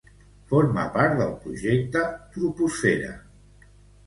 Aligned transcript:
Forma 0.53 0.85
part 0.95 1.13
del 1.19 1.33
projecte 1.43 2.03
Troposfera. 2.39 3.13